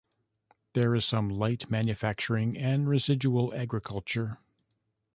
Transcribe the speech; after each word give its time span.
There 0.73 0.95
is 0.95 1.05
some 1.05 1.29
light 1.29 1.69
manufacturing 1.69 2.57
and 2.57 2.89
residual 2.89 3.53
agriculture. 3.53 4.39